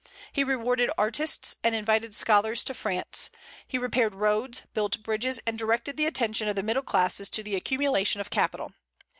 [0.33, 3.29] He rewarded artists and invited scholars to France;
[3.67, 7.55] he repaired roads, built bridges, and directed the attention of the middle classes to the
[7.55, 8.73] accumulation of capital.